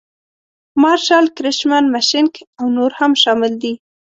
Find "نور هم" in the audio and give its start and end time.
2.75-3.11